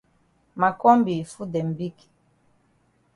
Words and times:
Ma 0.59 0.69
kombi 0.81 1.11
yi 1.17 1.23
foot 1.33 1.49
dem 1.53 1.69
big. 1.77 1.95